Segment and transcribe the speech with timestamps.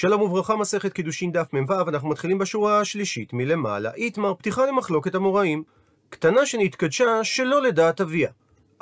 [0.00, 3.90] שלום וברכה, מסכת קידושין דף מ"ו, אנחנו מתחילים בשורה השלישית מלמעלה.
[3.94, 5.62] איתמר, פתיחה למחלוקת המוראים.
[6.10, 8.30] קטנה שנתקדשה שלא לדעת אביה.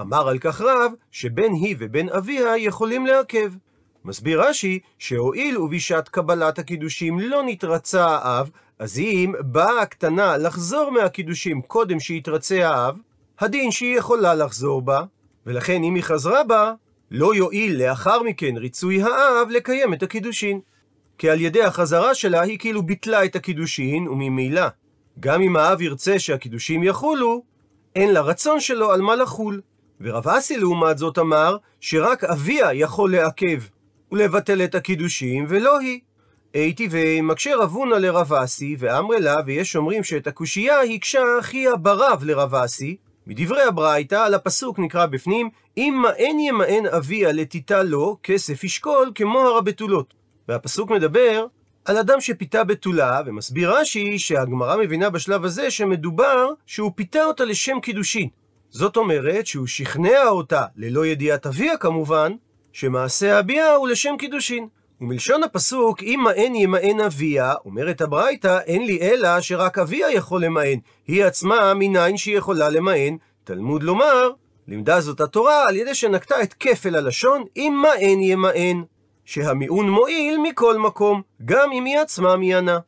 [0.01, 3.53] אמר על כך רב, שבן היא ובן אביה יכולים לעכב.
[4.05, 11.63] מסביר רש"י, שהואיל ובשעת קבלת הקידושים לא נתרצה האב, אז אם באה הקטנה לחזור מהקידושים
[11.63, 12.99] קודם שיתרצה האב,
[13.41, 15.05] הדין שהיא יכולה לחזור בה,
[15.47, 16.73] ולכן אם היא חזרה בה,
[17.11, 20.61] לא יועיל לאחר מכן ריצוי האב לקיים את הקידושין.
[21.19, 24.67] כי על ידי החזרה שלה היא כאילו ביטלה את הקידושין, וממילא,
[25.21, 27.43] גם אם האב ירצה שהקידושים יחולו,
[27.97, 29.61] אין לה רצון שלו על מה לחול.
[30.01, 33.63] ורב אסי לעומת זאת אמר, שרק אביה יכול לעכב
[34.13, 36.01] ולבטל את הקידושים, ולא היא.
[36.55, 42.55] הייתי ומקשה רבונה לרב אסי, ואמרי לה, ויש אומרים שאת הקושייה הקשה אחיה ברב לרב
[42.55, 42.97] אסי,
[43.27, 49.41] מדברי הברייתא על הפסוק נקרא בפנים, אם מאן ימאן אביה לתיתה לו, כסף ישקול כמו
[49.41, 50.15] הר הבתולות.
[50.49, 51.47] והפסוק מדבר
[51.85, 57.81] על אדם שפיתה בתולה, ומסביר רש"י שהגמרא מבינה בשלב הזה שמדובר שהוא פיתה אותה לשם
[57.83, 58.29] קידושין.
[58.71, 62.33] זאת אומרת שהוא שכנע אותה, ללא ידיעת אביה כמובן,
[62.73, 64.69] שמעשה הביאה הוא לשם קידושין.
[65.01, 70.79] ומלשון הפסוק, אם מאן ימאן אביה, אומרת הברייתא, אין לי אלא שרק אביה יכול למאן.
[71.07, 73.17] היא עצמה מניין שהיא יכולה למאן.
[73.45, 74.31] תלמוד לומר,
[74.69, 78.83] לימדה זאת התורה על ידי שנקטה את כפל הלשון, אם מאן ימאן.
[79.27, 82.79] שהמיעון מועיל מכל מקום, גם אם היא עצמה מיינה.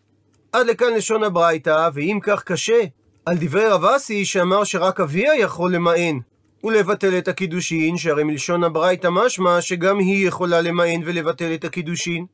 [0.52, 2.82] עד לכאן לשון הברייתא, ואם כך קשה,
[3.26, 6.18] על דברי רב אסי שאמר שרק אביה יכול למאן,
[6.64, 12.26] ולבטל את הקידושין, שהרי מלשון הברייתא משמע שגם היא יכולה למאן ולבטל את הקידושין.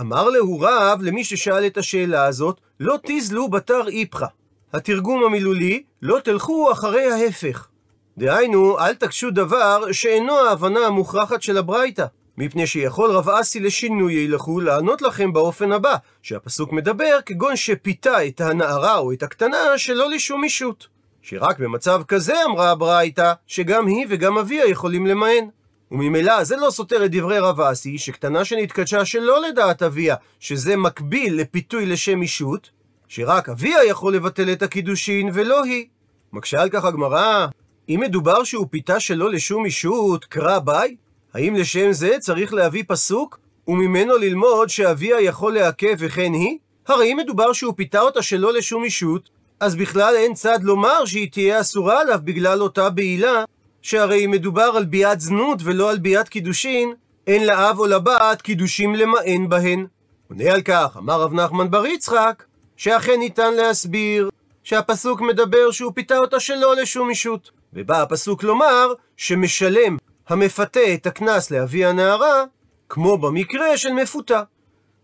[0.00, 4.26] אמר להו רב למי ששאל את השאלה הזאת, לא תיזלו בתר איפכא.
[4.72, 7.68] התרגום המילולי, לא תלכו אחרי ההפך.
[8.18, 12.06] דהיינו, אל תקשו דבר שאינו ההבנה המוכרחת של הברייתא.
[12.40, 18.40] מפני שיכול רב אסי לשינוי ילכו לענות לכם באופן הבא, שהפסוק מדבר כגון שפיתה את
[18.40, 20.86] הנערה או את הקטנה שלא לשום אישות.
[21.22, 25.48] שרק במצב כזה אמרה הברייתא, שגם היא וגם אביה יכולים למען.
[25.90, 31.40] וממילא זה לא סותר את דברי רב אסי, שקטנה שנתקדשה שלא לדעת אביה, שזה מקביל
[31.40, 32.70] לפיתוי לשם אישות,
[33.08, 35.86] שרק אביה יכול לבטל את הקידושין ולא היא.
[36.32, 37.46] מקשה על כך הגמרא,
[37.88, 40.96] אם מדובר שהוא פיתה שלא לשום אישות, קרא בעי?
[41.38, 43.38] האם לשם זה צריך להביא פסוק,
[43.68, 46.58] וממנו ללמוד שאביה יכול לעכב וכן היא?
[46.88, 51.30] הרי אם מדובר שהוא פיתה אותה שלא לשום אישות, אז בכלל אין צד לומר שהיא
[51.32, 53.44] תהיה אסורה עליו בגלל אותה בעילה,
[53.82, 56.92] שהרי אם מדובר על ביאת זנות ולא על ביאת קידושין,
[57.26, 59.86] אין לאב או לבת קידושים למען בהן.
[60.30, 62.44] עונה על כך, אמר רב נחמן בר יצחק,
[62.76, 64.30] שאכן ניתן להסביר
[64.64, 67.50] שהפסוק מדבר שהוא פיתה אותה שלא לשום אישות.
[67.72, 69.96] ובא הפסוק לומר שמשלם
[70.28, 72.44] המפתה את הקנס לאבי הנערה,
[72.88, 74.42] כמו במקרה של מפותה.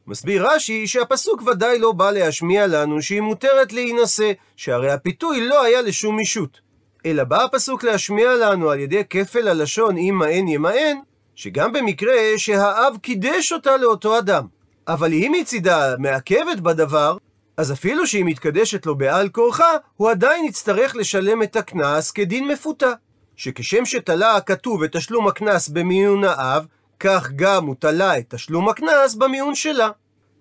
[0.06, 5.82] מסביר רש"י שהפסוק ודאי לא בא להשמיע לנו שהיא מותרת להינשא, שהרי הפיתוי לא היה
[5.82, 6.60] לשום אישות.
[7.06, 10.96] אלא בא הפסוק להשמיע לנו על ידי כפל הלשון אם מאן ימאן,
[11.34, 14.46] שגם במקרה שהאב קידש אותה לאותו אדם.
[14.88, 17.16] אבל אם מצידה מעכבת בדבר,
[17.56, 22.92] אז אפילו שהיא מתקדשת לו בעל כורחה, הוא עדיין יצטרך לשלם את הקנס כדין מפותה.
[23.36, 26.66] שכשם שתלה הכתוב את תשלום הקנס במיון האב,
[27.00, 29.88] כך גם הוא תלה את תשלום הקנס במיון שלה.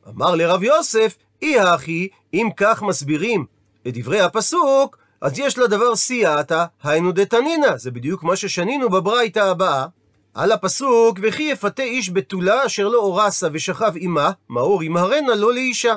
[0.10, 3.46] אמר לרב יוסף, אי הכי, אם כך מסבירים
[3.88, 9.86] את דברי הפסוק, אז יש לדבר סייעתא, היינו דתנינא, זה בדיוק מה ששנינו בברייתא הבאה.
[10.34, 15.96] על הפסוק, וכי יפתה איש בתולה אשר לא אורסה ושכב עמה, מאור ימהרנה לא לאישה.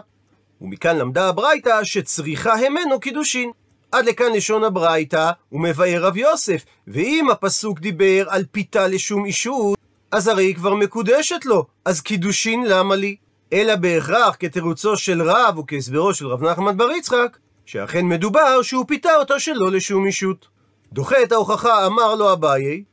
[0.60, 3.50] ומכאן למדה הברייתא שצריכה המנו קידושין.
[3.96, 9.78] עד לכאן לשון הברייתא, ומבאר רב יוסף, ואם הפסוק דיבר על פיתה לשום אישות,
[10.10, 13.16] אז הרי היא כבר מקודשת לו, אז קידושין למה לי?
[13.52, 19.16] אלא בהכרח כתירוצו של רב וכהסברו של רב נחמן בר יצחק, שאכן מדובר שהוא פיתה
[19.16, 20.46] אותו שלא לשום אישות.
[20.92, 22.84] דוחה את ההוכחה אמר לו אביי,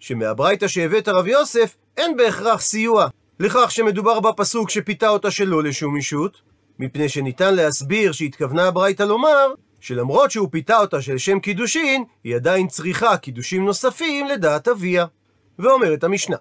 [0.00, 3.08] שמהברייתא שהבאת רב יוסף, אין בהכרח סיוע
[3.40, 6.40] לכך שמדובר בפסוק שפיתה אותה שלא לשום אישות,
[6.78, 12.68] מפני שניתן להסביר שהתכוונה הברייתא לומר שלמרות שהוא פיתה אותה של שם קידושין, היא עדיין
[12.68, 15.06] צריכה קידושים נוספים לדעת אביה.
[15.58, 16.36] ואומרת המשנה,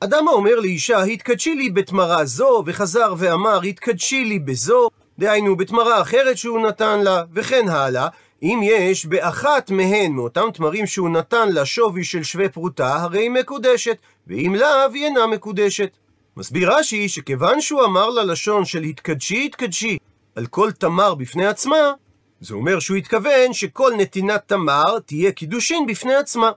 [0.00, 4.88] אדם האומר לאישה, התקדשי לי בתמרה זו, וחזר ואמר, התקדשי לי בזו,
[5.18, 8.08] דהיינו בתמרה אחרת שהוא נתן לה, וכן הלאה,
[8.42, 13.30] אם יש באחת מהן, מאותם תמרים שהוא נתן לה שווי של שווה פרוטה, הרי היא
[13.30, 13.96] מקודשת,
[14.26, 15.90] ואם לאו, היא אינה מקודשת.
[16.36, 19.98] מסביר רש"י שכיוון שהוא אמר ללשון של התקדשי התקדשי
[20.34, 21.92] על כל תמר בפני עצמה,
[22.40, 26.50] זה אומר שהוא התכוון שכל נתינת תמר תהיה קידושין בפני עצמה.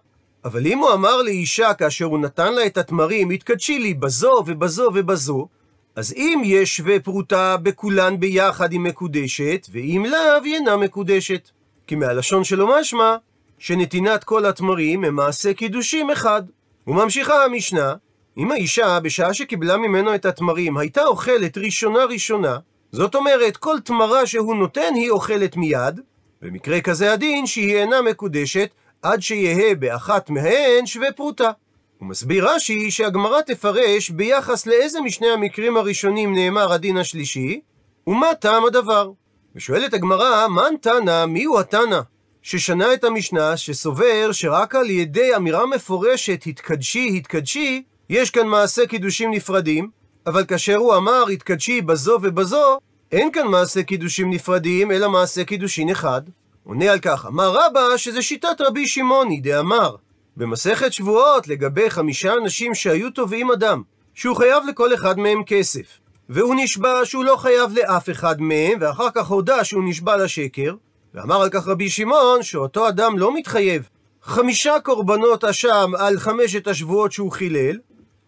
[0.46, 4.92] אבל אם הוא אמר לאישה כאשר הוא נתן לה את התמרים, התקדשי לי בזו ובזו
[4.94, 5.48] ובזו,
[5.96, 11.50] אז אם יש שווה פרוטה בכולן ביחד היא מקודשת, ואם לאו היא אינה מקודשת.
[11.88, 13.16] כי מהלשון שלו משמע
[13.60, 16.42] שנתינת כל התמרים הם מעשה קידושים אחד.
[16.88, 17.94] וממשיכה המשנה,
[18.38, 22.58] אם האישה, בשעה שקיבלה ממנו את התמרים, הייתה אוכלת ראשונה ראשונה,
[22.92, 26.00] זאת אומרת, כל תמרה שהוא נותן היא אוכלת מיד,
[26.42, 28.70] במקרה כזה הדין שהיא אינה מקודשת,
[29.02, 31.52] עד שיהא באחת מהן שווה פרוטה.
[31.98, 37.62] הוא מסביר רש"י שהגמרא תפרש ביחס לאיזה משני המקרים הראשונים נאמר הדין השלישי,
[38.08, 39.12] ומה טעם הדבר.
[39.56, 42.00] ושואלת הגמרא, מן תנא, מיהו התנא?
[42.42, 49.32] ששנה את המשנה, שסובר שרק על ידי אמירה מפורשת, התקדשי, התקדשי, יש כאן מעשה קידושים
[49.32, 49.90] נפרדים,
[50.28, 52.80] אבל כאשר הוא אמר, התקדשי בזו ובזו,
[53.12, 56.22] אין כאן מעשה קידושים נפרדים, אלא מעשה קידושין אחד.
[56.64, 59.96] עונה על כך, אמר רבא שזה שיטת רבי שמעוני, דאמר,
[60.38, 63.82] במסכת שבועות לגבי חמישה אנשים שהיו תובעים אדם,
[64.14, 69.08] שהוא חייב לכל אחד מהם כסף, והוא נשבע שהוא לא חייב לאף אחד מהם, ואחר
[69.16, 70.76] כך הודה שהוא נשבע לשקר,
[71.14, 73.90] ואמר על כך רבי שמעון שאותו אדם לא מתחייב
[74.24, 77.78] חמישה קורבנות אשם על חמשת השבועות שהוא חילל,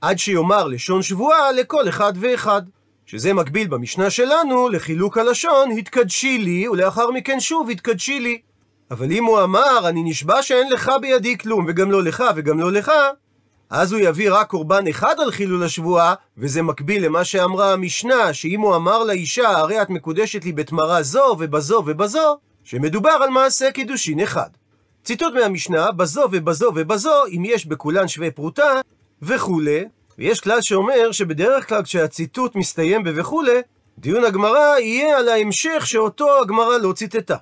[0.03, 2.61] עד שיאמר לשון שבועה לכל אחד ואחד.
[3.05, 8.41] שזה מקביל במשנה שלנו לחילוק הלשון, התקדשי לי, ולאחר מכן שוב התקדשי לי.
[8.91, 12.71] אבל אם הוא אמר, אני נשבע שאין לך בידי כלום, וגם לא לך וגם לא
[12.71, 12.91] לך,
[13.69, 18.61] אז הוא יביא רק קורבן אחד על חילול השבועה, וזה מקביל למה שאמרה המשנה, שאם
[18.61, 24.19] הוא אמר לאישה, הרי את מקודשת לי בתמרה זו ובזו ובזו, שמדובר על מעשה קידושין
[24.19, 24.49] אחד.
[25.03, 28.81] ציטוט מהמשנה, בזו ובזו ובזו, אם יש בכולן שווה פרוטה,
[29.23, 29.85] וכולי,
[30.17, 33.61] ויש כלל שאומר שבדרך כלל כשהציטוט מסתיים ב"וכולי",
[33.97, 37.35] דיון הגמרא יהיה על ההמשך שאותו הגמרא לא ציטטה.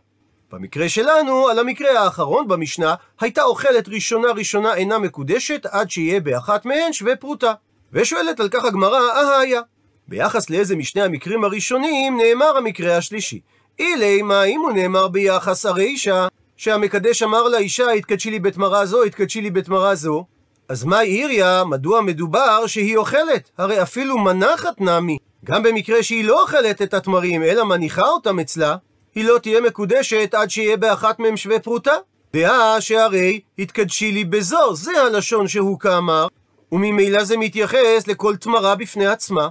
[0.52, 6.66] במקרה שלנו, על המקרה האחרון במשנה, הייתה אוכלת ראשונה ראשונה אינה מקודשת עד שיהיה באחת
[6.66, 7.54] מהן שווה פרוטה.
[7.94, 9.62] ושואלת על כך הגמרא, אהיה.
[10.08, 13.40] ביחס לאיזה משני המקרים הראשונים נאמר המקרה השלישי.
[13.80, 19.42] אילי מה אם הוא נאמר ביחס הרישא, שהמקדש אמר לאישה, התקדשי לי בתמרה זו, התקדשי
[19.42, 20.26] לי בתמרה זו,
[20.72, 23.50] אז מה איריה, מדוע מדובר שהיא אוכלת?
[23.58, 25.18] הרי אפילו מנחת נמי.
[25.46, 28.76] גם במקרה שהיא לא אוכלת את התמרים, אלא מניחה אותם אצלה,
[29.16, 31.92] היא לא תהיה מקודשת עד שיהיה באחת מהם שווה פרוטה.
[32.34, 36.28] דעה שהרי התקדשי לי בזו, זה הלשון שהוא כאמר,
[36.72, 39.48] וממילא זה מתייחס לכל תמרה בפני עצמה.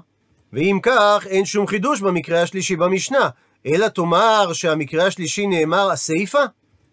[0.53, 3.29] ואם כך, אין שום חידוש במקרה השלישי במשנה,
[3.67, 6.45] אלא תאמר שהמקרה השלישי נאמר הסיפא?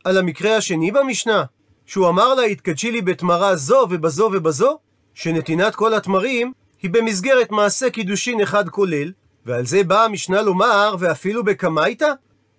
[0.03, 1.43] על המקרה השני במשנה,
[1.87, 4.77] שהוא אמר לה, התקדשי לי בתמרה זו ובזו ובזו,
[5.13, 9.11] שנתינת כל התמרים היא במסגרת מעשה קידושין אחד כולל,
[9.45, 12.11] ועל זה באה המשנה לומר, ואפילו בקמייתא,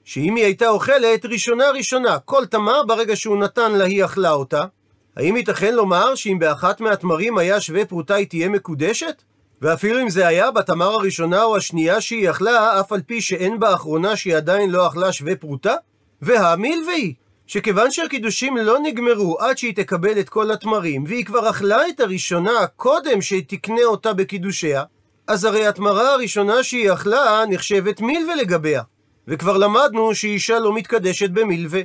[0.04, 4.64] שאם היא הייתה אוכלת ראשונה ראשונה, כל תמר ברגע שהוא נתן לה היא אכלה אותה,
[5.16, 9.22] האם ייתכן לומר שאם באחת מהתמרים היה שווה פרוטה היא תהיה מקודשת?
[9.62, 14.16] ואפילו אם זה היה בתמר הראשונה או השנייה שהיא אכלה, אף על פי שאין באחרונה
[14.16, 15.74] שהיא עדיין לא אכלה שווה פרוטה?
[16.22, 17.14] והמילווי,
[17.48, 22.66] שכיוון שהקידושים לא נגמרו עד שהיא תקבל את כל התמרים, והיא כבר אכלה את הראשונה
[22.76, 24.82] קודם שתקנה אותה בקידושיה,
[25.26, 28.82] אז הרי התמרה הראשונה שהיא אכלה נחשבת מילווה לגביה.
[29.28, 31.80] וכבר למדנו שאישה לא מתקדשת במילווה.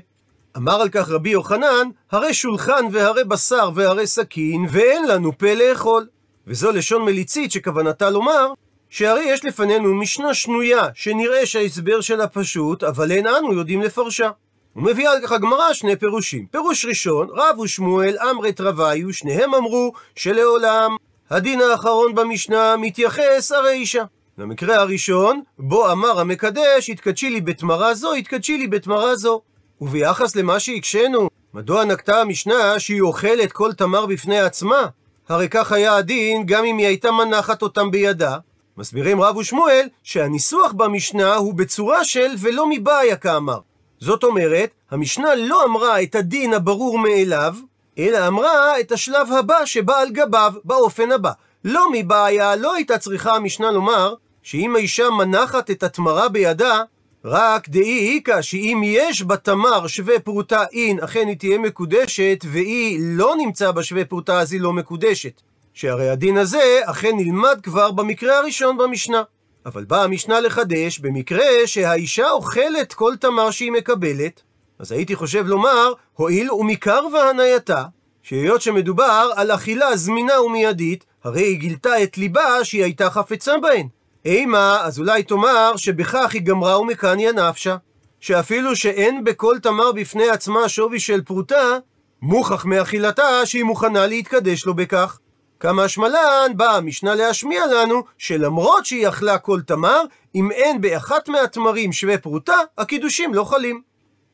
[0.57, 6.07] אמר על כך רבי יוחנן, הרי שולחן והרי בשר והרי סכין, ואין לנו פה לאכול.
[6.47, 8.47] וזו לשון מליצית שכוונתה לומר,
[8.89, 14.29] שהרי יש לפנינו משנה שנויה, שנראה שההסבר שלה פשוט, אבל אין אנו יודעים לפרשה.
[14.75, 16.45] ומביאה על כך הגמרא שני פירושים.
[16.45, 20.95] פירוש ראשון, רב ושמואל אמרי תרוויו, שניהם אמרו שלעולם
[21.29, 24.03] הדין האחרון במשנה מתייחס הרי אישה.
[24.37, 29.41] למקרה הראשון, בו אמר המקדש, התקדשי לי בתמרה זו, התקדשי לי בתמרה זו.
[29.81, 34.87] וביחס למה שהקשינו, מדוע נקטה המשנה שהיא אוכלת כל תמר בפני עצמה?
[35.29, 38.37] הרי כך היה הדין גם אם היא הייתה מנחת אותם בידה.
[38.77, 43.59] מסבירים רב ושמואל שהניסוח במשנה הוא בצורה של ולא מבעיה כאמר.
[44.03, 47.55] זאת אומרת, המשנה לא אמרה את הדין הברור מאליו,
[47.99, 51.31] אלא אמרה את השלב הבא שבא על גביו, באופן הבא.
[51.65, 56.81] לא מבעיה, לא הייתה צריכה המשנה לומר שאם האישה מנחת את התמרה בידה,
[57.25, 63.35] רק דאי איכא שאם יש בתמר שווה פרוטה אין, אכן היא תהיה מקודשת, והיא לא
[63.37, 65.41] נמצא בשווה פרוטה אז היא לא מקודשת.
[65.73, 69.23] שהרי הדין הזה אכן נלמד כבר במקרה הראשון במשנה.
[69.65, 74.41] אבל באה המשנה לחדש, במקרה שהאישה אוכלת כל תמר שהיא מקבלת,
[74.79, 77.83] אז הייתי חושב לומר, הואיל ומקר והנייתה,
[78.23, 83.87] שהיות שמדובר על אכילה זמינה ומיידית, הרי היא גילתה את ליבה שהיא הייתה חפצה בהן.
[84.25, 87.75] אימה, אז אולי תאמר שבכך היא גמרה ומקניה נפשה.
[88.19, 91.77] שאפילו שאין בכל תמר בפני עצמה שווי של פרוטה,
[92.21, 95.19] מוכח מאכילתה שהיא מוכנה להתקדש לו בכך.
[95.63, 100.01] כמה שמלן באה המשנה להשמיע לנו שלמרות שהיא אכלה כל תמר,
[100.35, 103.81] אם אין באחת מהתמרים שווה פרוטה, הקידושים לא חלים.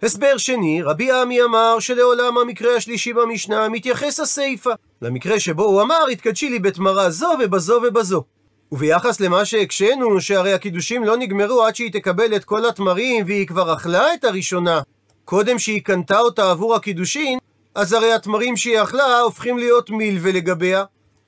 [0.04, 4.70] הסבר שני, רבי עמי אמר שלעולם המקרה השלישי במשנה מתייחס הסיפא,
[5.02, 8.24] למקרה שבו הוא אמר התקדשי לי בתמרה זו ובזו ובזו.
[8.72, 13.74] וביחס למה שהקשינו, שהרי הקידושים לא נגמרו עד שהיא תקבל את כל התמרים והיא כבר
[13.74, 14.82] אכלה את הראשונה,
[15.26, 17.40] קודם שהיא קנתה אותה עבור הקידושין,
[17.76, 20.84] אז הרי התמרים שהיא אכלה הופכים להיות מילווה לגביה,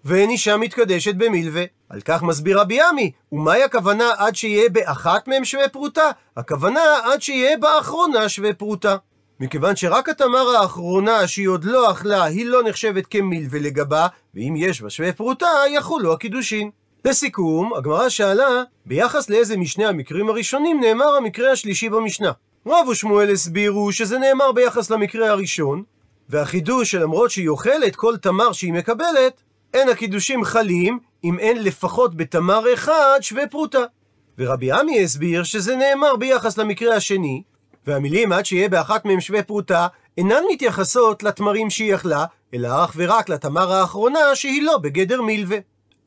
[0.05, 1.63] ואין אישה מתקדשת במילווה.
[1.89, 6.11] על כך מסביר רבי עמי, ומהי הכוונה עד שיהיה באחת מהם שווה פרוטה?
[6.37, 8.95] הכוונה עד שיהיה באחרונה שווה פרוטה.
[9.39, 14.81] מכיוון שרק התמר האחרונה שהיא עוד לא אכלה, היא לא נחשבת כמילווה לגבה, ואם יש
[14.81, 16.69] בה שווה פרוטה, יחולו הקידושין.
[17.05, 22.31] לסיכום, הגמרא שאלה, ביחס לאיזה משני המקרים הראשונים נאמר המקרה השלישי במשנה.
[22.67, 25.83] רב ושמואל הסבירו שזה נאמר ביחס למקרה הראשון,
[26.29, 29.41] והחידוש שלמרות שהיא אוכלת כל תמר שהיא מקבלת,
[29.73, 33.79] אין הקידושים חלים אם אין לפחות בתמר אחד שווה פרוטה.
[34.37, 37.43] ורבי עמי הסביר שזה נאמר ביחס למקרה השני,
[37.87, 39.87] והמילים עד שיהיה באחת מהם שווה פרוטה
[40.17, 45.57] אינן מתייחסות לתמרים שהיא אכלה, אלא אך ורק לתמר האחרונה שהיא לא בגדר מילווה.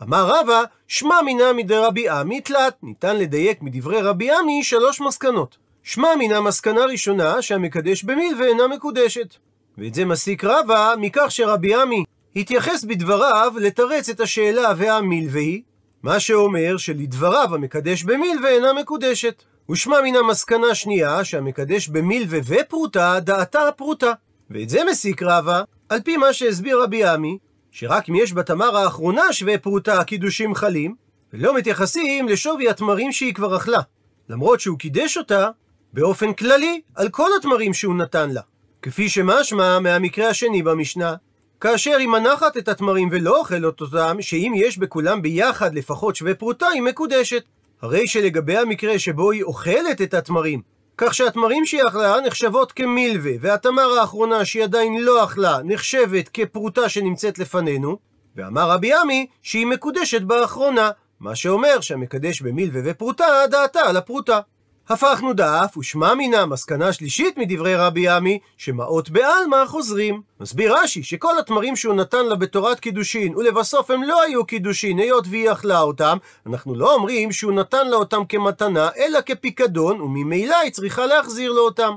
[0.03, 5.57] אמר רבא, שמע מינא מדרבי עמי תלת, ניתן לדייק מדברי רבי עמי שלוש מסקנות.
[5.83, 9.35] שמע מינא מסקנה ראשונה שהמקדש במילווה אינה מקודשת.
[9.79, 12.05] ואת זה מסיק רבא מכך שרבי עמי
[12.37, 15.63] התייחס בדבריו לתרץ את השאלה והמילווי,
[16.03, 19.43] מה שאומר שלדבריו המקדש במילווה אינה מקודשת.
[19.71, 24.13] ושמע מן המסקנה שנייה שהמקדש במילווה ופרוטה דעתה הפרוטה.
[24.51, 27.39] ואת זה מסיק רבא על פי מה שהסביר רבי עמי,
[27.71, 30.95] שרק אם יש בתמר האחרונה שווה פרוטה הקידושים חלים,
[31.33, 33.81] ולא מתייחסים לשווי התמרים שהיא כבר אכלה.
[34.29, 35.51] למרות שהוא קידש אותה
[35.93, 38.41] באופן כללי על כל התמרים שהוא נתן לה.
[38.83, 41.15] כפי שמשמע מהמקרה השני במשנה,
[41.61, 46.67] כאשר היא מנחת את התמרים ולא אוכלת אותם, שאם יש בכולם ביחד לפחות שווה פרוטה,
[46.67, 47.45] היא מקודשת.
[47.83, 50.61] הרי שלגבי המקרה שבו היא אוכלת את התמרים,
[50.99, 57.39] כך שהתמרים שהיא אכלה נחשבות כמילווה, והתמר האחרונה שהיא עדיין לא אכלה נחשבת כפרוטה שנמצאת
[57.39, 57.99] לפנינו,
[58.37, 64.41] ואמר רבי עמי שהיא מקודשת באחרונה, מה שאומר שהמקדש במילווה ופרוטה דעתה על הפרוטה.
[64.89, 70.23] הפכנו דף, ושמע מינה מסקנה שלישית מדברי רבי עמי, שמעות בעלמא חוזרים.
[70.41, 75.25] מסביר רש"י שכל התמרים שהוא נתן לה בתורת קידושין, ולבסוף הם לא היו קידושין, היות
[75.31, 80.73] והיא אכלה אותם, אנחנו לא אומרים שהוא נתן לה אותם כמתנה, אלא כפיקדון, וממילא היא
[80.73, 81.93] צריכה להחזיר לו אותם.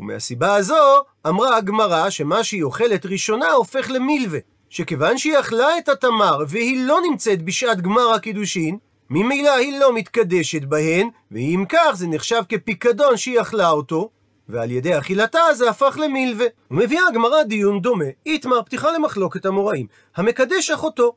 [0.00, 4.38] ומהסיבה הזו, אמרה הגמרא שמה שהיא אוכלת ראשונה הופך למילווה.
[4.70, 8.78] שכיוון שהיא אכלה את התמר והיא לא נמצאת בשעת גמר הקידושין,
[9.10, 14.10] ממילא היא לא מתקדשת בהן, ואם כך זה נחשב כפיקדון שהיא אכלה אותו,
[14.48, 16.46] ועל ידי אכילתה זה הפך למילווה.
[16.70, 19.86] ומביאה הגמרא דיון דומה, איתמר פתיחה למחלוקת המוראים,
[20.16, 21.14] המקדש אחותו.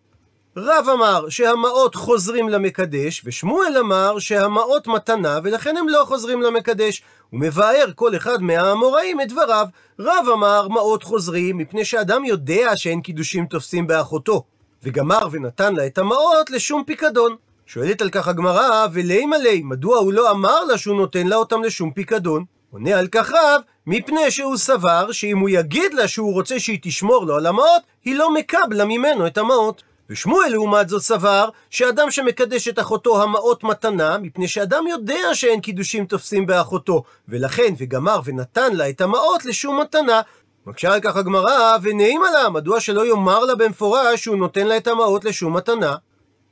[0.58, 7.04] רב אמר שהמעות חוזרים למקדש, ושמואל אמר שהמעות מתנה, ולכן הם לא חוזרים למקדש.
[7.30, 9.66] הוא מבאר כל אחד מהאמוראים את דבריו.
[10.00, 14.44] רב אמר מעות חוזרים, מפני שאדם יודע שאין קידושים תופסים באחותו,
[14.84, 17.36] וגמר ונתן לה את המעות לשום פיקדון.
[17.74, 21.64] שואלת על כך הגמרא, ולימה לי, מדוע הוא לא אמר לה שהוא נותן לה אותם
[21.64, 22.46] לשום פיקדון?
[22.72, 27.26] עונה על כך רב, מפני שהוא סבר שאם הוא יגיד לה שהוא רוצה שהיא תשמור
[27.26, 29.84] לו על המעות, היא לא מקבלה ממנו את המעות.
[30.10, 36.06] ושמואל לעומת זאת סבר שאדם שמקדש את אחותו המעות מתנה, מפני שאדם יודע שאין קידושים
[36.06, 40.22] תופסים באחותו, ולכן וגמר ונתן לה את המעות לשום מתנה.
[40.66, 44.88] מקשה על כך הגמרא, ונעימה לה, מדוע שלא יאמר לה במפורש שהוא נותן לה את
[44.88, 45.96] המעות לשום מתנה?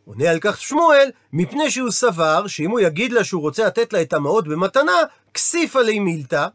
[0.05, 4.01] עונה על כך שמואל, מפני שהוא סבר שאם הוא יגיד לה שהוא רוצה לתת לה
[4.01, 4.97] את המעות במתנה,
[5.33, 6.47] כסיפה לי מילתא,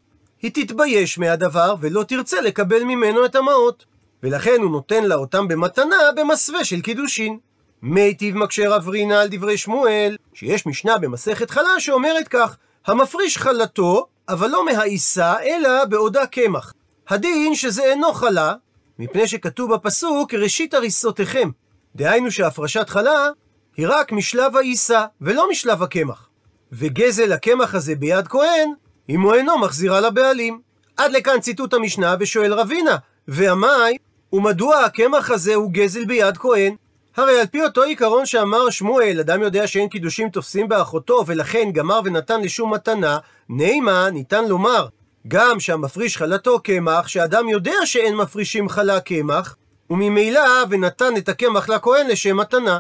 [0.43, 3.85] היא תתבייש מהדבר ולא תרצה לקבל ממנו את המעות.
[4.23, 7.39] ולכן הוא נותן לה אותם במתנה במסווה של קידושין.
[7.83, 14.07] מיטיב מקשה רב רינה על דברי שמואל, שיש משנה במסכת חלה שאומרת כך, המפריש חלתו,
[14.29, 16.73] אבל לא מהעיסה, אלא בעודה קמח.
[17.09, 18.55] הדין שזה אינו חלה,
[18.99, 21.51] מפני שכתוב בפסוק ראשית הריסותיכם.
[21.97, 23.29] דהיינו שהפרשת חלה
[23.77, 26.29] היא רק משלב העיסה, ולא משלב הקמח.
[26.73, 28.73] וגזל הקמח הזה ביד כהן,
[29.09, 30.61] אם הוא אינו מחזירה לבעלים.
[30.97, 32.97] עד לכאן ציטוט המשנה ושואל רבינה,
[33.29, 33.97] ועמי,
[34.33, 36.75] ומדוע הקמח הזה הוא גזל ביד כהן?
[37.17, 42.01] הרי על פי אותו עיקרון שאמר שמואל, אדם יודע שאין קידושים תופסים באחותו, ולכן גמר
[42.05, 44.87] ונתן לשום מתנה, נימה ניתן לומר,
[45.29, 49.57] גם שהמפריש חלתו קמח, שאדם יודע שאין מפרישים חלה קמח,
[49.91, 52.79] וממילא ונתן את הקמח לכהן לשם מתנה.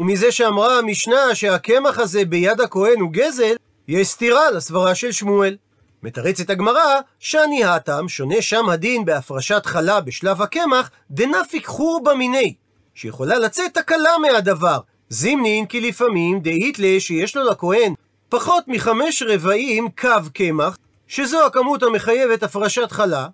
[0.00, 3.54] ומזה שאמרה המשנה שהקמח הזה ביד הכהן הוא גזל,
[3.88, 5.56] יש סתירה לסברה של שמואל.
[6.02, 12.54] מתרצת הגמרא, שאני האטם, שונה שם הדין בהפרשת חלה בשלב הקמח, דנפיק חורבא מיני.
[12.94, 14.78] שיכולה לצאת תקלה מהדבר.
[15.08, 17.94] זימנין כי לפעמים דאית לה שיש לו לכהן
[18.28, 23.26] פחות מחמש רבעים קו קמח, שזו הכמות המחייבת הפרשת חלה,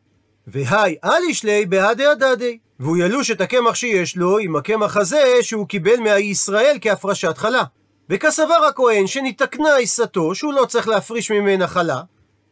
[0.47, 2.59] והי אליש לי בהדי הדדי.
[2.81, 7.63] והוא ילוש את הקמח שיש לו עם הקמח הזה שהוא קיבל מהישראל כהפרשת חלה.
[8.11, 12.01] וכסבר הכהן שניתקנה עיסתו שהוא לא צריך להפריש ממנה חלה,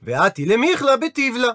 [0.03, 1.49] ועתי למיכלה בטיבלה.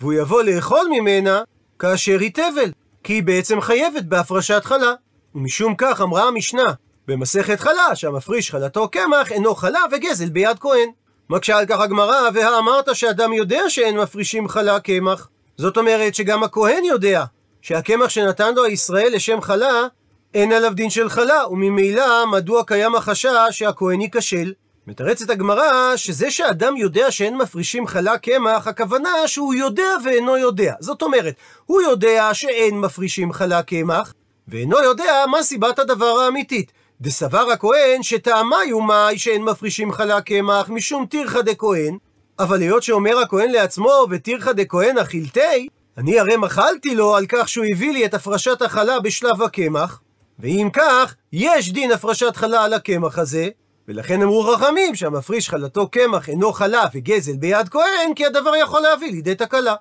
[0.00, 1.42] והוא יבוא לאכול ממנה
[1.78, 2.72] כאשר היא תבל,
[3.04, 4.92] כי היא בעצם חייבת בהפרשת חלה.
[5.34, 6.72] ומשום כך אמרה המשנה
[7.08, 10.90] במסכת חלה, שהמפריש חלתו קמח אינו חלה וגזל ביד כהן.
[11.30, 15.28] מקשה על כך הגמרא, והאמרת שאדם יודע שאין מפרישים חלה קמח.
[15.56, 17.24] זאת אומרת שגם הכהן יודע
[17.62, 19.86] שהקמח שנתן לו הישראל לשם חלה,
[20.34, 24.52] אין עליו דין של חלה, וממילא מדוע קיים החשש שהכהן ייכשל.
[24.86, 30.74] מתרצת הגמרא שזה שאדם יודע שאין מפרישים חלה קמח, הכוונה שהוא יודע ואינו יודע.
[30.80, 31.34] זאת אומרת,
[31.66, 34.14] הוא יודע שאין מפרישים חלה קמח,
[34.48, 36.72] ואינו יודע מה סיבת הדבר האמיתית.
[37.00, 41.98] דסבר הכהן שטעמה יומי שאין מפרישים חלה קמח משום טרחא דכהן,
[42.38, 45.68] אבל היות שאומר הכהן לעצמו וטרחא דכהן אכילתי,
[45.98, 50.00] אני הרי מחלתי לו על כך שהוא הביא לי את הפרשת החלה בשלב הקמח,
[50.38, 53.48] ואם כך, יש דין הפרשת חלה על הקמח הזה,
[53.88, 59.10] ולכן אמרו חכמים שהמפריש חלתו קמח אינו חלה וגזל ביד כהן, כי הדבר יכול להביא
[59.10, 59.74] לידי תקלה.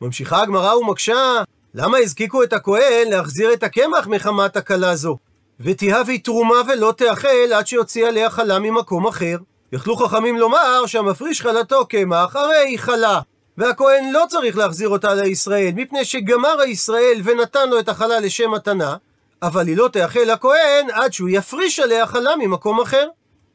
[0.00, 1.42] ממשיכה הגמרא ומקשה,
[1.74, 5.18] למה הזקיקו את הכהן להחזיר את הקמח מחמת תקלה זו?
[5.60, 9.36] ותהווה תרומה ולא תאכל עד שיוציא עליה חלה ממקום אחר.
[9.72, 13.20] יכלו חכמים לומר שהמפריש חלתו קמח, הרי היא חלה,
[13.58, 18.96] והכהן לא צריך להחזיר אותה לישראל, מפני שגמר הישראל ונתן לו את החלה לשם מתנה,
[19.42, 23.08] אבל היא לא תאכל לכהן עד שהוא יפריש עליה חלה ממקום אחר.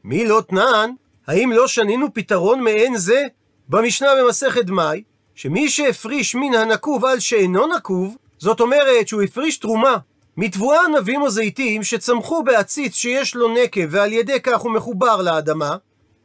[0.04, 0.90] מי לא תנן?
[1.26, 3.22] האם לא שנינו פתרון מעין זה?
[3.68, 5.02] במשנה במסכת דמאי,
[5.34, 9.96] שמי שהפריש מן הנקוב על שאינו נקוב, זאת אומרת שהוא הפריש תרומה
[10.36, 15.76] מתבואה ענבים או זיתים שצמחו בעציץ שיש לו נקב ועל ידי כך הוא מחובר לאדמה,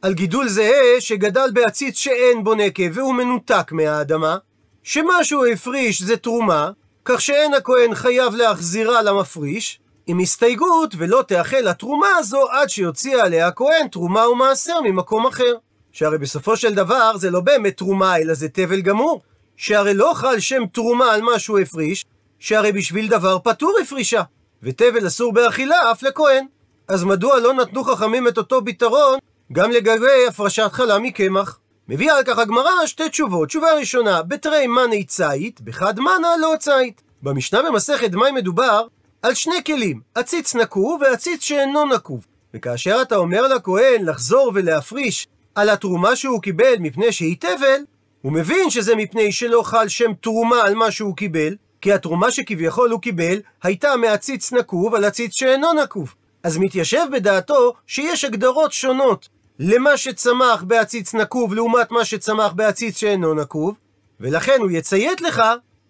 [0.04, 4.36] על גידול זהה שגדל בעציץ שאין בו נקב והוא מנותק מהאדמה,
[4.82, 6.70] שמה שהוא הפריש זה תרומה,
[7.04, 13.46] כך שאין הכהן חייב להחזירה למפריש, עם הסתייגות ולא תאכל התרומה הזו עד שיוציא עליה
[13.46, 15.54] הכהן תרומה ומעשר ממקום אחר.
[15.92, 19.22] שהרי בסופו של דבר זה לא באמת תרומה אלא זה תבל גמור,
[19.56, 22.04] שהרי לא חל שם תרומה על מה שהוא הפריש,
[22.38, 24.22] שהרי בשביל דבר פטור הפרישה,
[24.62, 26.46] ותבל אסור באכילה אף לכהן.
[26.88, 29.18] אז מדוע לא נתנו חכמים את אותו פתרון
[29.52, 31.58] גם לגבי הפרשת חלה מקמח?
[31.88, 33.48] מביאה על כך הגמרא שתי תשובות.
[33.48, 37.02] תשובה ראשונה, בתרי מני ציית, בחד מנה לא ציית.
[37.22, 38.86] במשנה במסכת דמי מדובר
[39.22, 42.26] על שני כלים, עציץ נקוב ועציץ שאינו נקוב.
[42.54, 47.80] וכאשר אתה אומר לכהן לחזור ולהפריש על התרומה שהוא קיבל מפני שהיא תבל,
[48.22, 52.90] הוא מבין שזה מפני שלא חל שם תרומה על מה שהוא קיבל, כי התרומה שכביכול
[52.90, 56.14] הוא קיבל הייתה מעציץ נקוב על עציץ שאינו נקוב.
[56.42, 63.34] אז מתיישב בדעתו שיש הגדרות שונות למה שצמח בעציץ נקוב לעומת מה שצמח בעציץ שאינו
[63.34, 63.74] נקוב,
[64.20, 65.42] ולכן הוא יציית לך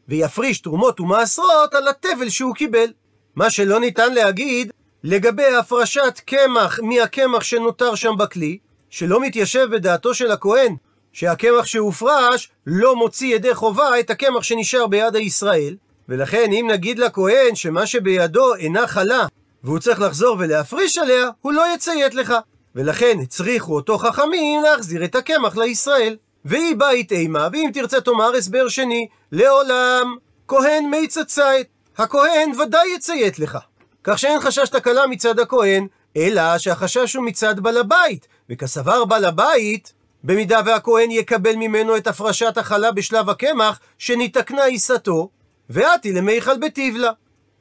[0.09, 2.93] ויפריש תרומות ומעשרות על התבל שהוא קיבל.
[3.37, 4.73] מה שלא ניתן להגיד
[5.05, 8.59] לגבי הפרשת קמח מהקמח שנותר שם בכלי,
[8.91, 10.77] שלא מתיישב בדעתו של הכהן
[11.13, 15.77] שהקמח שהופרש לא מוציא ידי חובה את הקמח שנשאר ביד הישראל,
[16.09, 19.27] ולכן אם נגיד לכהן שמה שבידו אינה חלה,
[19.65, 22.35] והוא צריך לחזור ולהפריש עליה, הוא לא יציית לך.
[22.75, 26.17] ולכן הצריכו אותו חכמים להחזיר את הקמח לישראל.
[26.45, 30.17] והיא בית אימה, ואם תרצה תאמר הסבר שני, לעולם
[30.49, 31.67] כהן מי צצית.
[31.99, 33.59] הכהן ודאי יציית לך.
[34.05, 39.93] כך שאין חשש תקלה מצד הכהן, אלא שהחשש הוא מצד בעל הבית, וכסבר בעל הבית,
[40.25, 45.29] במידה והכהן יקבל ממנו את הפרשת החלה בשלב הקמח, שניתקנה עיסתו,
[45.71, 47.11] ואתי למיכל בטיבלה.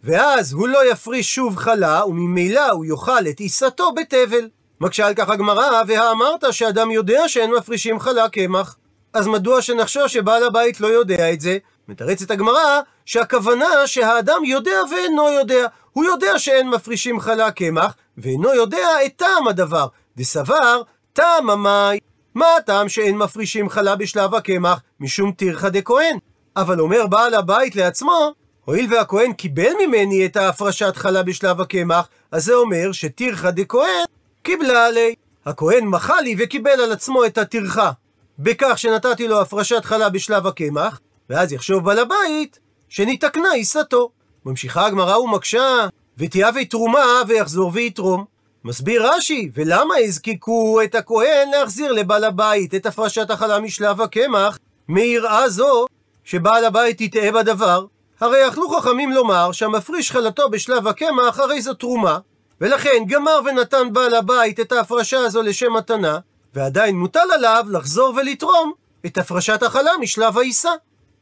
[0.04, 4.50] ואז הוא לא יפריש שוב חלה, וממילא הוא יאכל את עיסתו בתבל.
[4.82, 8.76] מקשה על כך הגמרא, והאמרת שאדם יודע שאין מפרישים חלה קמח.
[9.14, 11.58] אז מדוע שנחשוש שבעל הבית לא יודע את זה?
[11.88, 15.68] מתרצת הגמרא שהכוונה שהאדם יודע ואינו יודע.
[15.92, 19.88] הוא יודע שאין מפרישים חלה קמח, ואינו יודע את טעם הדבר.
[20.18, 20.82] דסבר,
[21.14, 22.00] טעם המאי.
[22.36, 24.82] מה הטעם שאין מפרישים חלה בשלב הקמח?
[25.00, 26.18] משום טרחא דכהן.
[26.56, 28.34] אבל אומר בעל הבית לעצמו,
[28.66, 34.06] הואיל והכהן קיבל ממני את ההפרשת חלה בשלב הקמח, אז זה אומר שטרחה דכהן
[34.44, 35.16] קיבלה עלי.
[35.46, 37.92] הכהן מחה לי וקיבל על עצמו את הטרחה.
[38.40, 44.10] בכך שנתתי לו הפרשת חלה בשלב הקמח, ואז יחשוב בעל הבית שניתקנה עיסתו.
[44.46, 48.26] ממשיכה הגמרא ומקשה, ותיאבי תרומה ויחזור ויתרום.
[48.64, 55.50] מסביר רש"י, ולמה הזקיקו את הכהן להחזיר לבעל הבית את הפרשת החלה משלב הקמח, מיראה
[55.50, 55.86] זו
[56.24, 57.86] שבעל הבית יטעה בדבר,
[58.20, 62.18] הרי יכלו חכמים לומר שהמפריש חלתו בשלב הקמח הרי זו תרומה,
[62.62, 66.20] ולכן גמר ונתן בעל הבית את ההפרשה הזו לשם מתנה,
[66.54, 68.74] ועדיין מוטל עליו לחזור ולתרום
[69.06, 70.72] את הפרשת החלה משלב העיסה.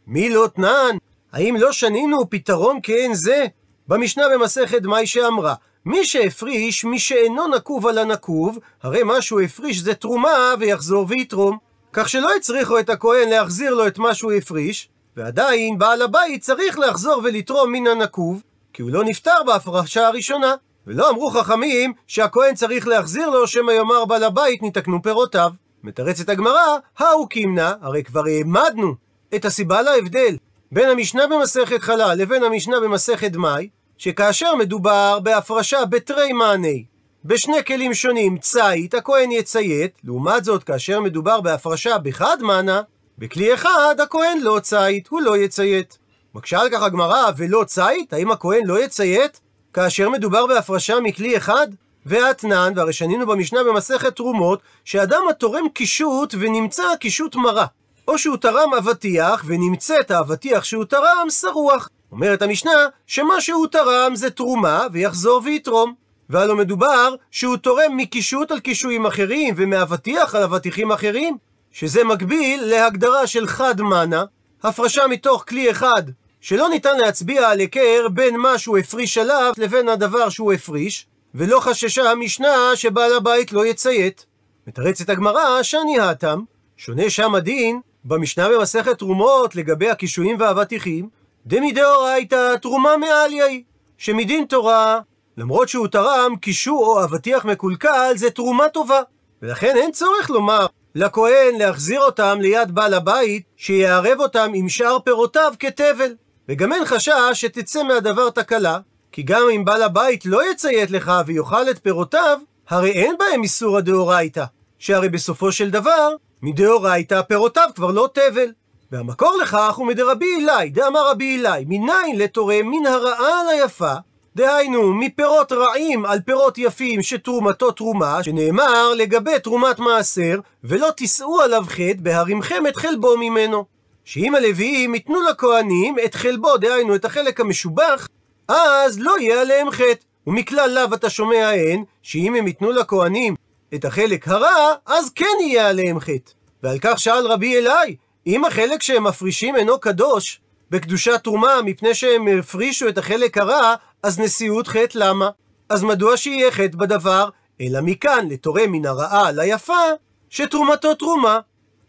[0.08, 0.98] מי לא תנן?
[1.34, 3.46] האם לא שנינו פתרון כעין זה?
[3.88, 5.54] במשנה במסכת מאי שאמרה,
[5.86, 11.58] מי שהפריש, מי שאינו נקוב על הנקוב, הרי מה שהוא הפריש זה תרומה ויחזור ויתרום.
[11.94, 16.80] כך שלא הצריכו את הכהן להחזיר לו את מה שהוא הפריש, ועדיין בעל הבית צריך
[16.80, 20.56] לחזור ולתרום מן הנקוב, כי הוא לא נפטר בהפרשה הראשונה.
[20.88, 25.52] ולא אמרו חכמים שהכהן צריך להחזיר לו שמא יאמר בעל הבית ניתקנו פירותיו.
[25.84, 28.96] מתרצת הגמרא, האו קימנה, הרי כבר העמדנו
[29.36, 30.38] את הסיבה להבדל
[30.72, 36.86] בין המשנה במסכת חלה לבין המשנה במסכת מאי, שכאשר מדובר בהפרשה בתרי מעני,
[37.26, 42.82] בשני כלים שונים, ציית, הכהן יציית, לעומת זאת, כאשר מדובר בהפרשה בחד מנה,
[43.18, 45.98] בכלי אחד, הכהן לא ציית, הוא לא יציית.
[46.36, 48.14] מקשה על כך הגמרא, ולא ציית?
[48.14, 49.42] האם הכהן לא יציית?
[49.74, 51.68] כאשר מדובר בהפרשה מכלי אחד?
[52.06, 57.66] ואתנן, והרי שנינו במשנה במסכת תרומות, שאדם התורם קישוט ונמצא קישוט מרה.
[58.08, 61.90] או שהוא תרם אבטיח ונמצאת האבטיח שהוא תרם שרוח.
[62.12, 65.94] אומרת המשנה שמה שהוא תרם זה תרומה ויחזור ויתרום.
[66.30, 71.38] והלא מדובר שהוא תורם מקישוט על קישואים אחרים ומאבטיח על אבטיחים אחרים,
[71.72, 74.24] שזה מקביל להגדרה של חד מנה,
[74.64, 76.04] הפרשה מתוך כלי אחד,
[76.42, 81.60] שלא ניתן להצביע על היכר בין מה שהוא הפריש עליו לבין הדבר שהוא הפריש, ולא
[81.60, 84.26] חששה המשנה שבעל הבית לא יציית.
[84.68, 86.42] מתרצת הגמרא שאני האטם,
[86.78, 91.10] שונה שם הדין במשנה במסכת תרומות לגבי הקישואים והאבטיחים,
[91.46, 93.64] דמידאורייתא תרומה מעליה היא,
[93.98, 95.00] שמדין תורה,
[95.38, 99.02] למרות שהוא תרם קישור או אבטיח מקולקל, זה תרומה טובה.
[99.42, 105.54] ולכן אין צורך לומר לכהן להחזיר אותם ליד בעל הבית, שיערב אותם עם שאר פירותיו
[105.60, 106.14] כתבל.
[106.50, 108.80] וגם אין חשש שתצא מהדבר תקלה,
[109.12, 113.82] כי גם אם בעל הבית לא יציית לך ויאכל את פירותיו, הרי אין בהם איסורא
[113.82, 114.44] דאורייתא,
[114.80, 118.52] שהרי בסופו של דבר, מדאורייתא פירותיו כבר לא תבל.
[118.92, 123.94] והמקור לכך הוא מדרבי אלי, דאמר רבי אלי, מניין לתורם מן הרעה על היפה,
[124.36, 131.64] דהיינו, מפירות רעים על פירות יפים שתרומתו תרומה, שנאמר לגבי תרומת מעשר, ולא תישאו עליו
[131.68, 133.66] חטא בהרימכם את חלבו ממנו.
[134.06, 138.08] שאם הלוויים ייתנו לכהנים את חלבו, דהיינו את החלק המשובח,
[138.48, 140.06] אז לא יהיה עליהם חטא.
[140.28, 143.36] ומכלל לאו אתה שומע הן, שאם הם ייתנו לכהנים
[143.74, 146.32] את החלק הרע, אז כן יהיה עליהם חטא.
[146.64, 147.96] ועל כך שאל רבי אלי,
[148.28, 154.20] אם החלק שהם מפרישים אינו קדוש, בקדושת תרומה, מפני שהם הפרישו את החלק הרע, אז
[154.20, 155.30] נשיאות חטא למה?
[155.70, 157.30] אז מדוע שיהיה חטא בדבר?
[157.62, 159.84] אלא מכאן לתורם מן הרעה ליפה,
[160.30, 161.40] שתרומתו תרומה.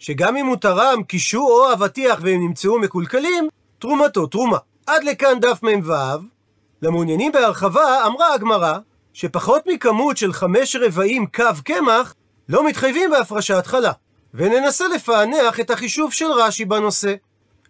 [0.02, 4.58] שגם אם הוא תרם קישור או אבטיח והם נמצאו מקולקלים, תרומתו תרומה.
[4.86, 5.92] עד לכאן דף מ"ו.
[6.82, 8.78] למעוניינים בהרחבה אמרה הגמרא
[9.12, 12.14] שפחות מכמות של חמש רבעים קו קמח
[12.48, 13.92] לא מתחייבים בהפרשת חלה.
[14.34, 17.14] וננסה לפענח את החישוב של רש"י בנושא.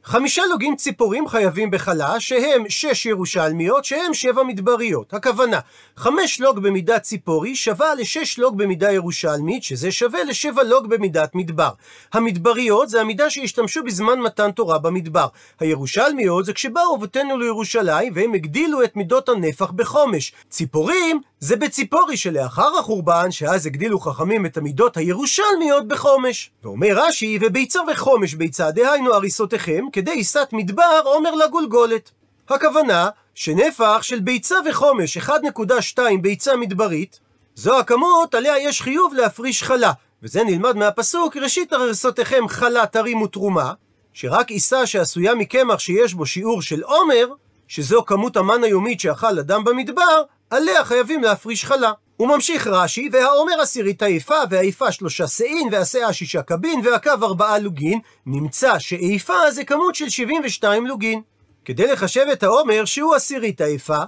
[0.04, 5.14] חמישה לוגים ציפורים חייבים בחלה, שהם שש ירושלמיות, שהם שבע מדבריות.
[5.14, 5.58] הכוונה,
[5.96, 11.70] חמש לוג במידת ציפורי שווה לשש לוג במידה ירושלמית, שזה שווה לשבע לוג במידת מדבר.
[12.12, 15.26] המדבריות זה המידה שהשתמשו בזמן מתן תורה במדבר.
[15.60, 20.32] הירושלמיות זה כשבאו אבותינו לירושלים, והם הגדילו את מידות הנפח בחומש.
[20.50, 26.50] ציפורים זה בציפורי שלאחר החורבן, שאז הגדילו חכמים את המידות הירושלמיות בחומש.
[26.64, 32.10] ואומר רש"י, וביצה וחומש ביצה, דהיינו הריסותיכם, כדי עיסת מדבר עומר לגולגולת.
[32.48, 37.20] הכוונה, שנפח של ביצה וחומש 1.2 ביצה מדברית,
[37.54, 39.92] זו הכמות עליה יש חיוב להפריש חלה.
[40.22, 43.72] וזה נלמד מהפסוק, ראשית הריסותיכם חלה תרימו תרומה,
[44.12, 47.28] שרק עיסה שעשויה מקמח שיש בו שיעור של עומר,
[47.68, 51.92] שזו כמות המן היומית שאכל אדם במדבר, עליה חייבים להפריש חלה.
[52.16, 57.98] הוא ממשיך רש"י, והעומר עשירית היפה, והיפה שלושה שאין, והשאה שישה קבין, והקו ארבעה לוגין,
[58.26, 61.20] נמצא שאיפה זה כמות של 72 לוגין.
[61.64, 63.98] כדי לחשב את העומר, שהוא עשירית היפה,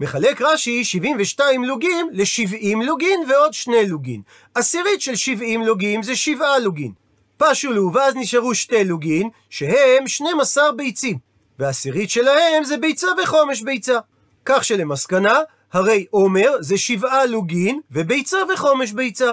[0.00, 4.22] מחלק רש"י 72 לוגים ל-70 לוגין ועוד שני לוגין.
[4.54, 6.92] עשירית של 70 לוגים זה 7 לוגין.
[7.36, 11.18] פשולו, ואז נשארו שתי לוגין, שהם 12 ביצים.
[11.58, 13.98] ועשירית שלהם זה ביצה וחומש ביצה.
[14.44, 15.38] כך שלמסקנה,
[15.74, 19.30] הרי עומר זה שבעה לוגין, וביצה וחומש ביצה.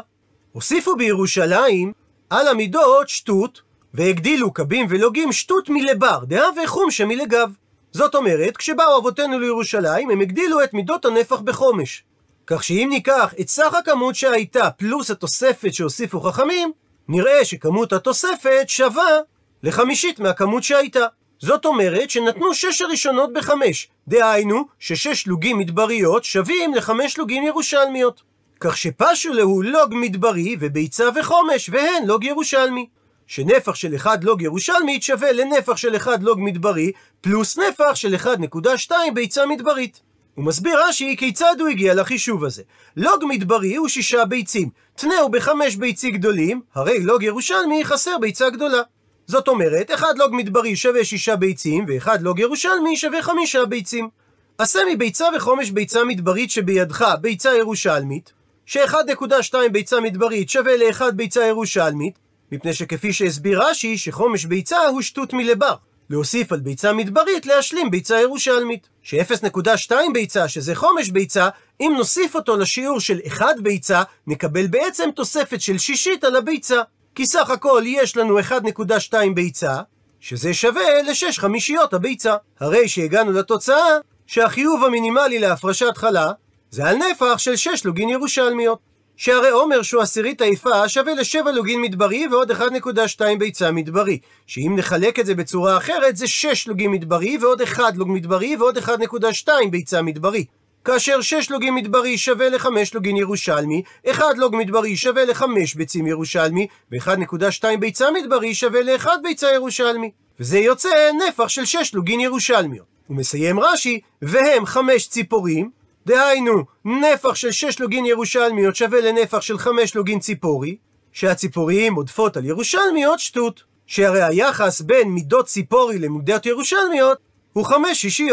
[0.51, 1.91] הוסיפו בירושלים
[2.29, 3.61] על המידות שטות,
[3.93, 7.51] והגדילו קבים ולוגים שטות מלבר, דהה וחום שמלגב.
[7.91, 12.03] זאת אומרת, כשבאו אבותינו לירושלים, הם הגדילו את מידות הנפח בחומש.
[12.47, 16.71] כך שאם ניקח את סך הכמות שהייתה פלוס התוספת שהוסיפו חכמים,
[17.07, 19.17] נראה שכמות התוספת שווה
[19.63, 21.05] לחמישית מהכמות שהייתה.
[21.41, 28.21] זאת אומרת שנתנו שש הראשונות בחמש, דהיינו ששש לוגים מדבריות שווים לחמש לוגים ירושלמיות.
[28.59, 32.87] כך שפשו להו לוג מדברי וביצה וחומש, והן לוג ירושלמי.
[33.27, 38.91] שנפח של 1 לוג ירושלמית שווה לנפח של 1 לוג מדברי, פלוס נפח של 1.2
[39.13, 40.01] ביצה מדברית.
[40.35, 42.63] הוא מסביר רש"י כיצד הוא הגיע לחישוב הזה.
[42.97, 48.81] לוג מדברי הוא שישה ביצים, תנאו בחמש ביצי גדולים, הרי לוג ירושלמי חסר ביצה גדולה.
[49.27, 54.09] זאת אומרת, אחד לוג מדברי שווה שישה ביצים, ואחד לוג ירושלמי שווה חמישה ביצים.
[54.57, 58.33] עשה מביצה וחומש ביצה מדברית שבידך ביצה ירושלמית,
[58.65, 62.19] ש-1.2 ביצה מדברית שווה ל-1 ביצה ירושלמית,
[62.51, 65.75] מפני שכפי שהסביר רש"י, שחומש ביצה הוא שטות מלבר.
[66.09, 68.87] להוסיף על ביצה מדברית להשלים ביצה ירושלמית.
[69.03, 71.49] ש-0.2 ביצה, שזה חומש ביצה,
[71.81, 76.81] אם נוסיף אותו לשיעור של 1 ביצה, נקבל בעצם תוספת של שישית על הביצה.
[77.15, 79.77] כי סך הכל יש לנו 1.2 ביצה,
[80.19, 82.35] שזה שווה ל-6 חמישיות הביצה.
[82.59, 83.97] הרי שהגענו לתוצאה
[84.27, 86.31] שהחיוב המינימלי להפרשת חלה
[86.71, 88.91] זה על נפח של 6 לוגין ירושלמיות.
[89.17, 94.19] שהרי עומר שהוא עשירית היפה שווה לשבע לוגין מדברי ועוד 1.2 ביצה מדברי.
[94.47, 98.77] שאם נחלק את זה בצורה אחרת זה 6 לוגין מדברי ועוד 1 לוג מדברי ועוד
[98.77, 100.45] 1.2 ביצה מדברי.
[100.85, 105.43] כאשר 6 לוגין מדברי שווה ל-5 לוגין ירושלמי, 1 לוג מדברי שווה ל-5
[105.75, 110.11] ביצים ירושלמי, ו-1.2 ביצה מדברי שווה ל-1 ביצה ירושלמי.
[110.39, 110.89] וזה יוצא
[111.27, 112.85] נפח של 6 לוגין ירושלמיות.
[113.07, 115.69] הוא מסיים רש"י, והם 5 ציפורים,
[116.05, 120.75] דהיינו, נפח של 6 לוגין ירושלמיות שווה לנפח של 5 לוגין ציפורי,
[121.11, 123.71] שהציפוריים עודפות על ירושלמיות שטות.
[123.91, 127.17] שהרי היחס בין מידות ציפורי למידות ירושלמיות
[127.53, 128.29] הוא 5 שישיות.